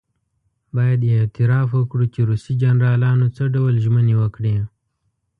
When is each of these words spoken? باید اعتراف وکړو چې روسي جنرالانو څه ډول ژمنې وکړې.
باید 0.75 0.99
اعتراف 1.19 1.67
وکړو 1.75 2.05
چې 2.13 2.19
روسي 2.29 2.53
جنرالانو 2.63 3.27
څه 3.35 3.43
ډول 3.55 3.73
ژمنې 3.85 4.15
وکړې. 4.21 4.55